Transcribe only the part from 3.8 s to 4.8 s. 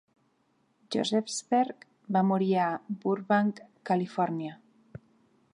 Califòrnia.